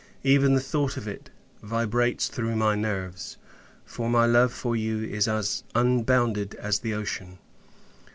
[0.23, 1.29] Even the thought of it
[1.61, 3.37] vibrates through my nerves;
[3.85, 7.37] for, my love for you is as unbounded as the ocean!